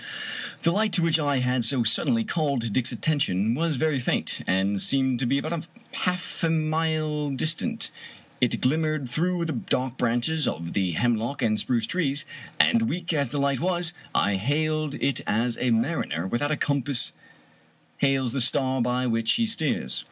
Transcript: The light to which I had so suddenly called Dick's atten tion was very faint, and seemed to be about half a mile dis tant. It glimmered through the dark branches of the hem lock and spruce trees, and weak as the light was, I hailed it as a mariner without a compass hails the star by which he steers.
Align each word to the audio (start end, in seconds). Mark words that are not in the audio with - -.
The 0.63 0.71
light 0.71 0.93
to 0.93 1.03
which 1.03 1.19
I 1.19 1.37
had 1.37 1.63
so 1.63 1.83
suddenly 1.83 2.23
called 2.23 2.73
Dick's 2.73 2.91
atten 2.91 3.19
tion 3.19 3.53
was 3.53 3.75
very 3.75 3.99
faint, 3.99 4.41
and 4.47 4.81
seemed 4.81 5.19
to 5.19 5.27
be 5.27 5.37
about 5.37 5.67
half 5.91 6.43
a 6.43 6.49
mile 6.49 7.29
dis 7.29 7.53
tant. 7.53 7.91
It 8.41 8.59
glimmered 8.61 9.07
through 9.07 9.45
the 9.45 9.53
dark 9.53 9.99
branches 9.99 10.47
of 10.47 10.73
the 10.73 10.93
hem 10.93 11.17
lock 11.17 11.43
and 11.43 11.59
spruce 11.59 11.85
trees, 11.85 12.25
and 12.59 12.89
weak 12.89 13.13
as 13.13 13.29
the 13.29 13.37
light 13.39 13.59
was, 13.59 13.93
I 14.15 14.37
hailed 14.37 14.95
it 14.95 15.21
as 15.27 15.55
a 15.59 15.69
mariner 15.69 16.25
without 16.25 16.49
a 16.49 16.57
compass 16.57 17.13
hails 17.97 18.31
the 18.33 18.41
star 18.41 18.81
by 18.81 19.05
which 19.05 19.33
he 19.33 19.45
steers. 19.45 19.99